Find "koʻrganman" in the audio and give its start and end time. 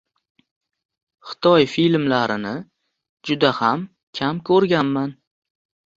4.53-5.17